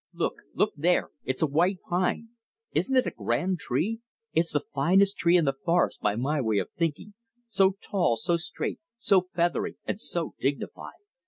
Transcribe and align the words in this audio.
Look! 0.15 0.37
Look 0.55 0.73
there! 0.75 1.11
It's 1.25 1.43
a 1.43 1.45
white 1.45 1.77
pine! 1.87 2.29
Isn't 2.71 2.97
it 2.97 3.05
a 3.05 3.11
grand 3.11 3.59
tree? 3.59 3.99
It's 4.33 4.53
the 4.53 4.63
finest 4.73 5.15
tree 5.17 5.37
in 5.37 5.45
the 5.45 5.53
forest, 5.53 6.01
by 6.01 6.15
my 6.15 6.41
way 6.41 6.57
of 6.57 6.71
thinking, 6.75 7.13
so 7.45 7.75
tall, 7.83 8.15
so 8.15 8.35
straight, 8.35 8.79
so 8.97 9.27
feathery, 9.31 9.77
and 9.85 9.99
so 9.99 10.33
dignified. 10.39 10.97